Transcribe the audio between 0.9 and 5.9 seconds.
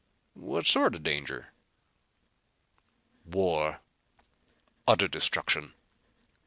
of a danger?" "War! Utter destruction!